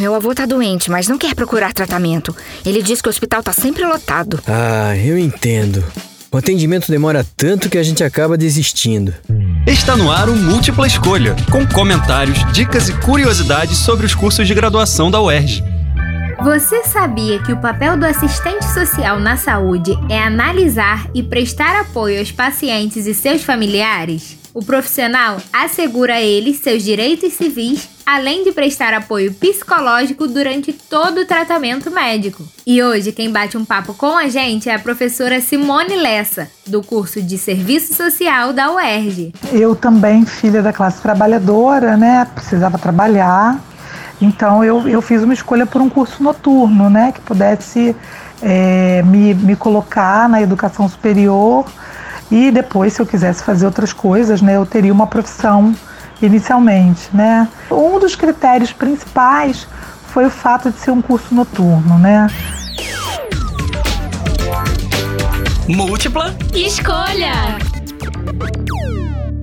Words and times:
meu 0.00 0.14
avô 0.14 0.34
tá 0.34 0.46
doente, 0.46 0.90
mas 0.90 1.08
não 1.08 1.18
quer 1.18 1.34
procurar 1.34 1.74
tratamento. 1.74 2.34
Ele 2.64 2.82
diz 2.82 3.02
que 3.02 3.08
o 3.08 3.10
hospital 3.10 3.42
tá 3.42 3.52
sempre 3.52 3.84
lotado. 3.84 4.40
Ah, 4.46 4.96
eu 4.96 5.18
entendo. 5.18 5.84
O 6.32 6.38
atendimento 6.38 6.90
demora 6.90 7.26
tanto 7.36 7.68
que 7.68 7.76
a 7.76 7.82
gente 7.82 8.02
acaba 8.02 8.38
desistindo. 8.38 9.12
Está 9.66 9.96
no 9.96 10.10
ar 10.10 10.30
o 10.30 10.34
Múltipla 10.34 10.86
Escolha, 10.86 11.36
com 11.50 11.66
comentários, 11.66 12.38
dicas 12.52 12.88
e 12.88 12.94
curiosidades 12.94 13.76
sobre 13.76 14.06
os 14.06 14.14
cursos 14.14 14.46
de 14.46 14.54
graduação 14.54 15.10
da 15.10 15.20
UERJ. 15.20 15.62
Você 16.42 16.84
sabia 16.84 17.38
que 17.42 17.52
o 17.52 17.60
papel 17.60 17.98
do 17.98 18.06
assistente 18.06 18.64
social 18.72 19.20
na 19.20 19.36
saúde 19.36 19.92
é 20.08 20.18
analisar 20.22 21.06
e 21.14 21.22
prestar 21.22 21.78
apoio 21.78 22.18
aos 22.18 22.32
pacientes 22.32 23.04
e 23.06 23.12
seus 23.12 23.44
familiares? 23.44 24.38
O 24.54 24.64
profissional 24.64 25.36
assegura 25.52 26.14
a 26.14 26.20
eles 26.20 26.60
seus 26.60 26.82
direitos 26.82 27.34
civis, 27.34 27.86
além 28.06 28.42
de 28.42 28.52
prestar 28.52 28.94
apoio 28.94 29.34
psicológico 29.34 30.26
durante 30.26 30.72
todo 30.72 31.20
o 31.20 31.26
tratamento 31.26 31.90
médico. 31.90 32.42
E 32.66 32.82
hoje 32.82 33.12
quem 33.12 33.30
bate 33.30 33.58
um 33.58 33.64
papo 33.64 33.92
com 33.92 34.16
a 34.16 34.28
gente 34.28 34.68
é 34.68 34.74
a 34.74 34.78
professora 34.78 35.42
Simone 35.42 35.94
Lessa, 35.94 36.50
do 36.66 36.82
curso 36.82 37.22
de 37.22 37.36
Serviço 37.36 37.94
Social 37.94 38.54
da 38.54 38.72
UERJ. 38.72 39.34
Eu 39.52 39.76
também, 39.76 40.24
filha 40.24 40.62
da 40.62 40.72
classe 40.72 41.02
trabalhadora, 41.02 41.98
né, 41.98 42.26
precisava 42.34 42.78
trabalhar, 42.78 43.60
então 44.20 44.62
eu, 44.62 44.88
eu 44.88 45.00
fiz 45.00 45.22
uma 45.22 45.34
escolha 45.34 45.66
por 45.66 45.80
um 45.80 45.88
curso 45.88 46.22
noturno, 46.22 46.90
né, 46.90 47.12
que 47.12 47.20
pudesse 47.20 47.96
é, 48.42 49.02
me, 49.02 49.34
me 49.34 49.56
colocar 49.56 50.28
na 50.28 50.42
educação 50.42 50.88
superior 50.88 51.66
e 52.30 52.50
depois, 52.50 52.92
se 52.92 53.02
eu 53.02 53.06
quisesse 53.06 53.42
fazer 53.42 53.66
outras 53.66 53.92
coisas, 53.92 54.40
né, 54.40 54.56
eu 54.56 54.64
teria 54.64 54.92
uma 54.92 55.06
profissão 55.06 55.74
inicialmente, 56.22 57.08
né. 57.12 57.48
Um 57.70 57.98
dos 57.98 58.14
critérios 58.14 58.72
principais 58.72 59.66
foi 60.08 60.26
o 60.26 60.30
fato 60.30 60.70
de 60.70 60.78
ser 60.78 60.90
um 60.90 61.02
curso 61.02 61.34
noturno, 61.34 61.98
né. 61.98 62.28
Múltipla 65.68 66.34
escolha. 66.54 67.32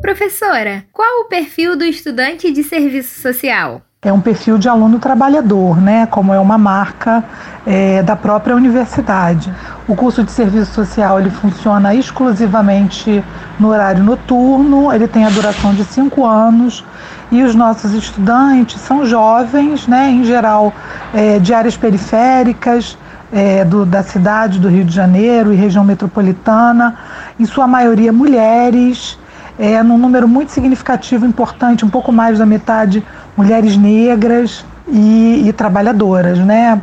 Professora, 0.00 0.84
qual 0.92 1.20
o 1.20 1.28
perfil 1.28 1.76
do 1.76 1.84
estudante 1.84 2.50
de 2.50 2.62
serviço 2.62 3.20
social? 3.20 3.82
É 4.02 4.10
um 4.10 4.20
perfil 4.20 4.56
de 4.56 4.66
aluno 4.66 4.98
trabalhador, 4.98 5.78
né? 5.78 6.06
Como 6.06 6.32
é 6.32 6.38
uma 6.38 6.56
marca 6.56 7.22
é, 7.66 8.02
da 8.02 8.16
própria 8.16 8.56
universidade. 8.56 9.52
O 9.86 9.94
curso 9.94 10.24
de 10.24 10.32
serviço 10.32 10.72
social 10.72 11.20
ele 11.20 11.28
funciona 11.28 11.94
exclusivamente 11.94 13.22
no 13.58 13.68
horário 13.68 14.02
noturno. 14.02 14.90
Ele 14.90 15.06
tem 15.06 15.26
a 15.26 15.28
duração 15.28 15.74
de 15.74 15.84
cinco 15.84 16.24
anos 16.24 16.82
e 17.30 17.42
os 17.42 17.54
nossos 17.54 17.92
estudantes 17.92 18.80
são 18.80 19.04
jovens, 19.04 19.86
né? 19.86 20.10
Em 20.10 20.24
geral, 20.24 20.72
é, 21.12 21.38
de 21.38 21.52
áreas 21.52 21.76
periféricas. 21.76 22.96
É, 23.32 23.64
do, 23.64 23.86
da 23.86 24.02
cidade 24.02 24.58
do 24.58 24.68
Rio 24.68 24.84
de 24.84 24.92
Janeiro 24.92 25.52
e 25.52 25.56
região 25.56 25.84
metropolitana, 25.84 26.96
em 27.38 27.44
sua 27.44 27.64
maioria 27.64 28.12
mulheres, 28.12 29.16
é, 29.60 29.82
num 29.82 29.98
número 29.98 30.26
muito 30.26 30.50
significativo, 30.52 31.26
importante, 31.26 31.84
um 31.84 31.88
pouco 31.90 32.10
mais 32.10 32.38
da 32.38 32.46
metade 32.46 33.04
mulheres 33.36 33.76
negras 33.76 34.64
e, 34.88 35.48
e 35.48 35.52
trabalhadoras, 35.52 36.38
né? 36.38 36.80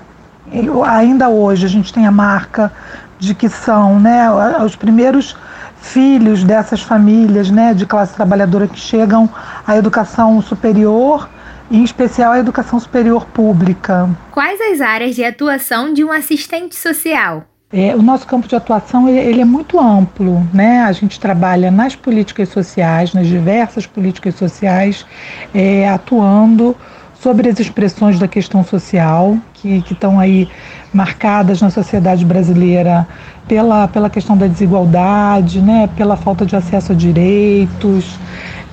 Ainda 0.86 1.30
hoje 1.30 1.66
a 1.66 1.70
gente 1.70 1.94
tem 1.94 2.06
a 2.08 2.12
marca 2.12 2.72
de 3.20 3.36
que 3.36 3.50
são, 3.50 4.00
né, 4.00 4.30
os 4.64 4.76
primeiros 4.76 5.36
filhos 5.82 6.44
dessas 6.44 6.82
famílias, 6.82 7.50
né, 7.50 7.74
de 7.74 7.86
classe 7.86 8.14
trabalhadora 8.14 8.68
que 8.68 8.80
chegam 8.80 9.30
à 9.66 9.76
educação 9.76 10.42
superior, 10.42 11.30
em 11.70 11.84
especial 11.84 12.32
à 12.32 12.40
educação 12.40 12.80
superior 12.80 13.26
pública. 13.26 14.10
Quais 14.32 14.60
as 14.62 14.82
áreas 14.82 15.16
de 15.16 15.24
atuação 15.24 15.94
de 15.94 16.04
um 16.04 16.12
assistente 16.12 16.76
social? 16.76 17.44
É, 17.72 17.94
o 17.94 18.02
nosso 18.02 18.26
campo 18.26 18.48
de 18.48 18.56
atuação 18.56 19.10
ele 19.10 19.42
é 19.42 19.46
muito 19.46 19.78
amplo, 19.78 20.42
né? 20.54 20.84
A 20.84 20.92
gente 20.94 21.20
trabalha 21.20 21.70
nas 21.70 21.98
políticas 21.98 22.48
sociais, 22.48 23.14
nas 23.14 23.28
diversas 23.28 23.86
políticas 23.86 24.36
sociais, 24.36 25.06
é, 25.54 25.88
atuando 25.90 26.74
sobre 27.22 27.50
as 27.50 27.60
expressões 27.60 28.18
da 28.18 28.28
questão 28.28 28.64
social 28.64 29.38
que, 29.54 29.82
que 29.82 29.92
estão 29.92 30.18
aí 30.18 30.48
marcadas 30.94 31.62
na 31.62 31.70
sociedade 31.70 32.24
brasileira 32.24 33.06
pela, 33.50 33.86
pela 33.90 34.10
questão 34.10 34.38
da 34.38 34.48
desigualdade, 34.48 35.60
né? 35.60 35.90
Pela 35.98 36.16
falta 36.16 36.46
de 36.46 36.56
acesso 36.56 36.94
a 36.94 36.96
direitos, 36.96 38.18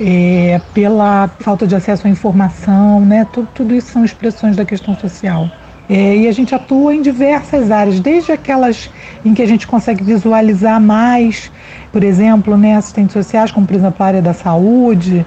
é, 0.01 0.61
pela 0.73 1.27
falta 1.41 1.67
de 1.67 1.75
acesso 1.75 2.07
à 2.07 2.11
informação, 2.11 3.01
né? 3.01 3.27
Tudo, 3.33 3.49
tudo 3.53 3.75
isso 3.75 3.91
são 3.91 4.05
expressões 4.05 4.55
da 4.55 4.65
questão 4.65 4.97
social. 4.97 5.51
É, 5.89 6.17
e 6.17 6.29
a 6.29 6.33
gente 6.33 6.55
atua 6.55 6.95
em 6.95 7.03
diversas 7.03 7.71
áreas, 7.71 8.01
desde 8.01 8.33
aquelas 8.33 8.91
em 9.25 9.35
que 9.35 9.43
a 9.43 9.47
gente 9.47 9.67
consegue 9.67 10.03
visualizar 10.03 10.81
mais, 10.81 11.53
por 11.93 12.03
exemplo, 12.03 12.57
né, 12.57 12.75
assistentes 12.77 13.13
sociais, 13.13 13.51
como 13.51 13.67
por 13.67 13.77
exemplo 13.77 14.03
a 14.03 14.07
área 14.07 14.23
da 14.23 14.33
saúde, 14.33 15.27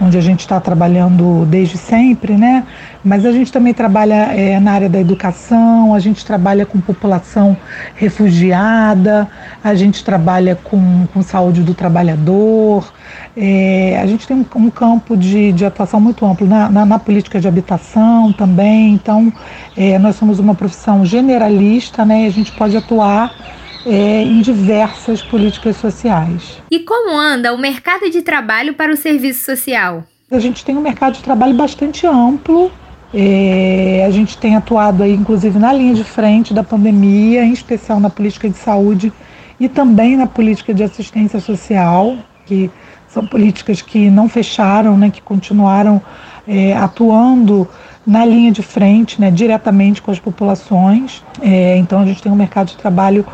onde 0.00 0.16
a 0.16 0.20
gente 0.20 0.40
está 0.40 0.60
trabalhando 0.60 1.44
desde 1.46 1.76
sempre, 1.76 2.36
né? 2.36 2.64
Mas 3.04 3.24
a 3.24 3.32
gente 3.32 3.50
também 3.52 3.72
trabalha 3.72 4.32
é, 4.32 4.58
na 4.60 4.72
área 4.72 4.88
da 4.88 5.00
educação, 5.00 5.94
a 5.94 5.98
gente 5.98 6.24
trabalha 6.24 6.66
com 6.66 6.80
população 6.80 7.56
refugiada, 7.94 9.28
a 9.62 9.74
gente 9.74 10.04
trabalha 10.04 10.56
com, 10.56 11.06
com 11.12 11.22
saúde 11.22 11.62
do 11.62 11.74
trabalhador, 11.74 12.92
é, 13.36 13.98
a 14.00 14.06
gente 14.06 14.26
tem 14.26 14.36
um, 14.36 14.46
um 14.56 14.70
campo 14.70 15.16
de, 15.16 15.52
de, 15.52 15.64
atuação 15.64 16.00
muito 16.00 16.24
amplo 16.26 16.46
na, 16.46 16.68
na, 16.68 16.84
na, 16.84 16.98
política 16.98 17.40
de 17.40 17.48
habitação 17.48 18.32
também, 18.32 18.94
então 18.94 19.32
é, 19.76 19.98
nós 19.98 20.16
somos 20.16 20.38
uma 20.38 20.54
profissão 20.54 21.04
generalista, 21.04 22.04
né? 22.04 22.26
A 22.26 22.30
gente 22.30 22.52
pode 22.52 22.76
atuar 22.76 23.32
é, 23.88 24.22
em 24.22 24.42
diversas 24.42 25.22
políticas 25.22 25.76
sociais. 25.76 26.60
E 26.70 26.80
como 26.80 27.16
anda 27.18 27.54
o 27.54 27.58
mercado 27.58 28.10
de 28.10 28.20
trabalho 28.20 28.74
para 28.74 28.92
o 28.92 28.96
serviço 28.96 29.46
social? 29.46 30.04
A 30.30 30.38
gente 30.38 30.62
tem 30.62 30.76
um 30.76 30.82
mercado 30.82 31.14
de 31.14 31.22
trabalho 31.22 31.54
bastante 31.54 32.06
amplo. 32.06 32.70
É, 33.14 34.04
a 34.06 34.10
gente 34.10 34.36
tem 34.36 34.54
atuado 34.54 35.02
aí, 35.02 35.14
inclusive, 35.14 35.58
na 35.58 35.72
linha 35.72 35.94
de 35.94 36.04
frente 36.04 36.52
da 36.52 36.62
pandemia, 36.62 37.42
em 37.42 37.52
especial 37.52 37.98
na 37.98 38.10
política 38.10 38.50
de 38.50 38.58
saúde 38.58 39.10
e 39.58 39.68
também 39.68 40.16
na 40.16 40.26
política 40.26 40.74
de 40.74 40.82
assistência 40.82 41.40
social, 41.40 42.18
que 42.44 42.70
são 43.08 43.26
políticas 43.26 43.80
que 43.80 44.10
não 44.10 44.28
fecharam, 44.28 44.98
né, 44.98 45.10
que 45.10 45.22
continuaram 45.22 46.02
é, 46.46 46.76
atuando 46.76 47.66
na 48.06 48.24
linha 48.24 48.52
de 48.52 48.62
frente, 48.62 49.18
né, 49.18 49.30
diretamente 49.30 50.02
com 50.02 50.10
as 50.10 50.18
populações. 50.18 51.24
É, 51.40 51.78
então 51.78 52.00
a 52.00 52.04
gente 52.04 52.22
tem 52.22 52.30
um 52.30 52.36
mercado 52.36 52.68
de 52.68 52.76
trabalho 52.76 53.24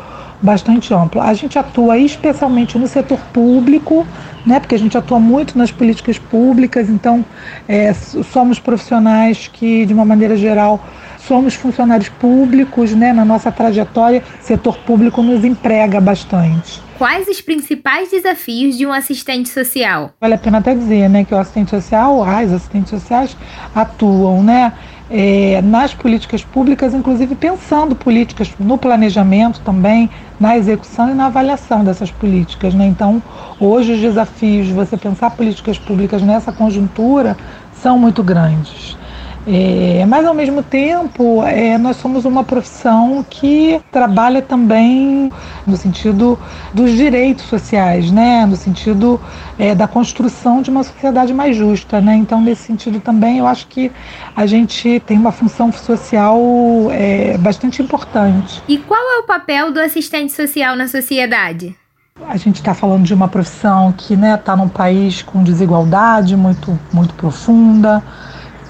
bastante 0.41 0.93
amplo. 0.93 1.21
A 1.21 1.33
gente 1.33 1.57
atua 1.57 1.97
especialmente 1.97 2.77
no 2.77 2.87
setor 2.87 3.19
público, 3.33 4.05
né, 4.45 4.59
porque 4.59 4.75
a 4.75 4.79
gente 4.79 4.97
atua 4.97 5.19
muito 5.19 5.57
nas 5.57 5.71
políticas 5.71 6.17
públicas, 6.17 6.89
então 6.89 7.25
é, 7.67 7.93
somos 7.93 8.59
profissionais 8.59 9.49
que, 9.51 9.85
de 9.85 9.93
uma 9.93 10.05
maneira 10.05 10.37
geral, 10.37 10.83
somos 11.19 11.55
funcionários 11.55 12.09
públicos, 12.09 12.93
né, 12.93 13.11
na 13.11 13.25
nossa 13.25 13.51
trajetória, 13.51 14.23
setor 14.41 14.77
público 14.79 15.23
nos 15.23 15.43
emprega 15.43 15.99
bastante. 15.99 16.83
Quais 16.97 17.27
os 17.27 17.41
principais 17.41 18.09
desafios 18.09 18.77
de 18.77 18.85
um 18.85 18.93
assistente 18.93 19.49
social? 19.49 20.13
Vale 20.21 20.35
a 20.35 20.37
pena 20.37 20.59
até 20.59 20.73
dizer, 20.73 21.09
né, 21.09 21.25
que 21.25 21.33
o 21.33 21.37
assistente 21.37 21.71
social, 21.71 22.23
as 22.23 22.51
assistentes 22.51 22.89
sociais 22.89 23.35
atuam, 23.73 24.43
né, 24.43 24.71
é, 25.09 25.61
nas 25.61 25.93
políticas 25.93 26.43
públicas, 26.43 26.93
inclusive 26.93 27.35
pensando 27.35 27.95
políticas 27.95 28.51
no 28.59 28.77
planejamento 28.77 29.61
também, 29.61 30.09
na 30.39 30.57
execução 30.57 31.09
e 31.09 31.13
na 31.13 31.27
avaliação 31.27 31.83
dessas 31.83 32.11
políticas. 32.11 32.73
Né? 32.73 32.87
Então, 32.87 33.21
hoje 33.59 33.93
os 33.93 33.99
desafios 33.99 34.67
de 34.67 34.73
você 34.73 34.97
pensar 34.97 35.31
políticas 35.31 35.77
públicas 35.77 36.21
nessa 36.21 36.51
conjuntura 36.51 37.37
são 37.71 37.99
muito 37.99 38.23
grandes. 38.23 38.97
É, 39.47 40.03
mas 40.07 40.25
ao 40.25 40.33
mesmo 40.33 40.63
tempo, 40.63 41.43
é, 41.43 41.77
nós 41.77 41.97
somos 41.97 42.25
uma 42.25 42.43
profissão 42.43 43.23
que 43.29 43.79
trabalha 43.91 44.41
também 44.41 45.31
no 45.67 45.77
sentido 45.77 46.39
dos 46.73 46.91
direitos 46.91 47.45
sociais, 47.45 48.09
né? 48.09 48.45
no 48.45 48.55
sentido 48.55 49.21
é, 49.59 49.75
da 49.75 49.87
construção 49.87 50.63
de 50.63 50.71
uma 50.71 50.83
sociedade 50.83 51.31
mais 51.31 51.55
justa. 51.55 52.01
Né? 52.01 52.15
Então, 52.15 52.41
nesse 52.41 52.63
sentido 52.63 52.99
também, 52.99 53.37
eu 53.37 53.45
acho 53.45 53.67
que 53.67 53.91
a 54.35 54.47
gente 54.47 54.99
tem 55.05 55.17
uma 55.17 55.31
função 55.31 55.71
social 55.71 56.39
é, 56.91 57.37
bastante 57.37 57.83
importante. 57.83 58.63
E 58.67 58.79
qual 58.79 58.99
é 58.99 59.19
o 59.19 59.23
papel 59.23 59.71
do 59.71 59.79
assistente 59.79 60.31
social 60.31 60.75
na 60.75 60.87
sociedade? 60.87 61.75
A 62.27 62.37
gente 62.37 62.55
está 62.55 62.73
falando 62.73 63.03
de 63.03 63.13
uma 63.13 63.27
profissão 63.27 63.91
que 63.91 64.13
está 64.13 64.25
né, 64.25 64.37
tá 64.37 64.55
num 64.55 64.69
país 64.69 65.21
com 65.21 65.43
desigualdade 65.43 66.35
muito, 66.35 66.79
muito 66.91 67.13
profunda 67.13 68.01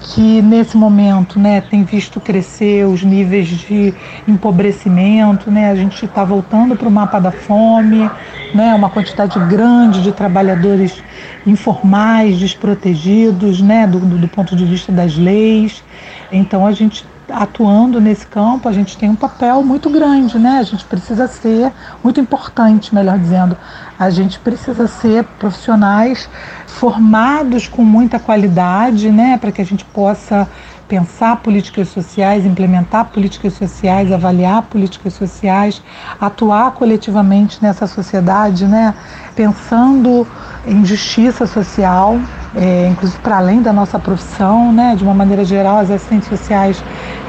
que 0.00 0.42
nesse 0.42 0.76
momento 0.76 1.38
né, 1.38 1.60
tem 1.60 1.84
visto 1.84 2.20
crescer 2.20 2.86
os 2.86 3.02
níveis 3.02 3.48
de 3.48 3.94
empobrecimento, 4.26 5.50
né, 5.50 5.70
a 5.70 5.74
gente 5.74 6.04
está 6.04 6.24
voltando 6.24 6.76
para 6.76 6.88
o 6.88 6.90
mapa 6.90 7.18
da 7.18 7.32
fome, 7.32 8.10
né, 8.54 8.74
uma 8.74 8.90
quantidade 8.90 9.38
grande 9.46 10.02
de 10.02 10.12
trabalhadores 10.12 11.02
informais, 11.46 12.38
desprotegidos 12.38 13.60
né, 13.60 13.86
do, 13.86 13.98
do 14.00 14.28
ponto 14.28 14.54
de 14.54 14.64
vista 14.64 14.92
das 14.92 15.16
leis. 15.16 15.82
Então 16.30 16.66
a 16.66 16.72
gente 16.72 17.04
atuando 17.28 18.00
nesse 18.00 18.26
campo, 18.26 18.68
a 18.68 18.72
gente 18.72 18.96
tem 18.96 19.10
um 19.10 19.16
papel 19.16 19.62
muito 19.62 19.90
grande, 19.90 20.38
né? 20.38 20.58
A 20.58 20.62
gente 20.62 20.84
precisa 20.84 21.26
ser 21.26 21.72
muito 22.02 22.20
importante, 22.20 22.94
melhor 22.94 23.18
dizendo. 23.18 23.56
A 23.98 24.10
gente 24.10 24.38
precisa 24.38 24.86
ser 24.86 25.24
profissionais 25.38 26.28
formados 26.66 27.66
com 27.66 27.82
muita 27.82 28.18
qualidade, 28.18 29.10
né, 29.10 29.38
para 29.38 29.50
que 29.50 29.62
a 29.62 29.64
gente 29.64 29.84
possa 29.84 30.46
pensar 30.86 31.36
políticas 31.36 31.88
sociais, 31.88 32.44
implementar 32.44 33.06
políticas 33.06 33.54
sociais, 33.54 34.12
avaliar 34.12 34.62
políticas 34.62 35.14
sociais, 35.14 35.82
atuar 36.20 36.72
coletivamente 36.72 37.58
nessa 37.60 37.86
sociedade, 37.86 38.66
né, 38.66 38.94
pensando 39.34 40.26
em 40.66 40.84
justiça 40.84 41.46
social, 41.46 42.18
é, 42.54 42.88
inclusive 42.88 43.18
para 43.20 43.38
além 43.38 43.62
da 43.62 43.72
nossa 43.72 43.98
profissão, 43.98 44.72
né, 44.72 44.94
de 44.96 45.02
uma 45.02 45.14
maneira 45.14 45.44
geral, 45.44 45.78
as 45.78 45.90
assistentes 45.90 46.28
sociais 46.28 46.82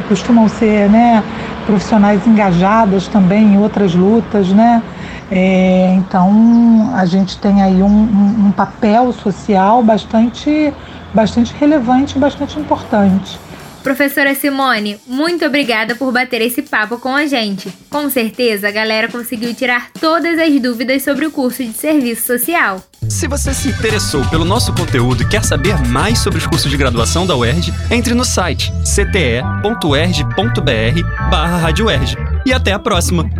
costumam 0.04 0.48
ser, 0.48 0.90
né, 0.90 1.24
profissionais 1.66 2.26
engajadas 2.26 3.08
também 3.08 3.54
em 3.54 3.58
outras 3.58 3.94
lutas, 3.94 4.50
né, 4.50 4.82
é, 5.32 5.94
então 5.96 6.92
a 6.94 7.06
gente 7.06 7.38
tem 7.38 7.62
aí 7.62 7.84
um, 7.84 7.88
um, 7.88 8.48
um 8.48 8.52
papel 8.52 9.12
social 9.12 9.84
bastante, 9.84 10.74
bastante 11.14 11.54
relevante, 11.60 12.18
bastante 12.18 12.60
importante. 12.60 13.47
Professora 13.88 14.36
Simone, 14.36 15.00
muito 15.08 15.46
obrigada 15.46 15.96
por 15.96 16.12
bater 16.12 16.42
esse 16.42 16.62
papo 16.62 16.98
com 16.98 17.16
a 17.16 17.26
gente. 17.26 17.72
Com 17.90 18.10
certeza 18.10 18.68
a 18.68 18.72
galera 18.72 19.08
conseguiu 19.08 19.54
tirar 19.56 19.92
todas 19.98 20.38
as 20.38 20.62
dúvidas 20.62 21.04
sobre 21.04 21.26
o 21.26 21.32
curso 21.32 21.64
de 21.64 21.72
serviço 21.72 22.28
social. 22.28 22.84
Se 23.08 23.30
você 23.30 23.54
se 23.54 23.70
interessou 23.70 24.26
pelo 24.26 24.44
nosso 24.44 24.76
conteúdo 24.76 25.24
e 25.24 25.30
quer 25.30 25.42
saber 25.42 25.78
mais 25.88 26.20
sobre 26.20 26.38
os 26.38 26.46
cursos 26.46 26.70
de 26.70 26.76
graduação 26.76 27.26
da 27.26 27.38
UERJ, 27.38 27.74
entre 27.90 28.14
no 28.14 28.26
site 28.26 28.74
cte.erj.br 28.84 29.42
barra 31.32 31.70
E 32.46 32.52
até 32.52 32.74
a 32.74 32.80
próxima! 32.80 33.37